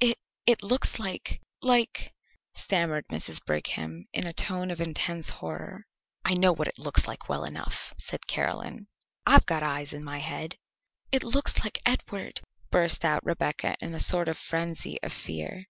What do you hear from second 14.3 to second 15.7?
frenzy of fear.